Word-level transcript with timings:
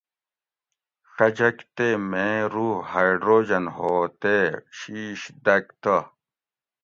ڛجگ 1.15 1.57
تے 1.75 1.87
میں 2.09 2.37
روح 2.53 2.77
ہائڈروجن 2.91 3.65
ہو 3.75 3.93
تے 4.21 4.37
شیںش 4.77 5.21
دگ 5.45 5.65
تہ 5.81 5.97